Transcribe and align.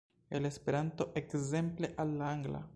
el 0.35 0.47
Esperanto 0.51 1.05
ekzemple 1.23 1.93
al 2.05 2.19
la 2.23 2.35
angla? 2.37 2.67